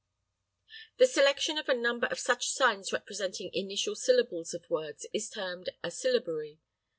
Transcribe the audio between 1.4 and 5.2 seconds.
of a number of such signs representing initial syllables of words